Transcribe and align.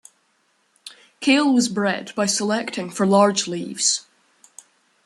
Kale 1.19 1.53
was 1.53 1.69
bred 1.69 2.11
by 2.15 2.25
selecting 2.25 2.89
for 2.89 3.05
large 3.05 3.47
leaves. 3.47 4.07